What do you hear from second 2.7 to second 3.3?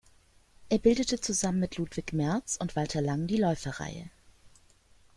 Walter Lang